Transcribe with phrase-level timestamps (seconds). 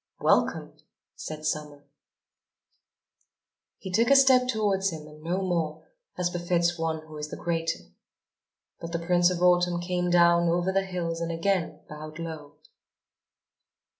[0.19, 0.73] "Welcome!"
[1.15, 1.83] said Summer.
[3.77, 5.83] He took a step towards him and no more,
[6.17, 7.81] as befits one who is the greater.
[8.79, 12.55] But the Prince of Autumn came down over the hills and again bowed low.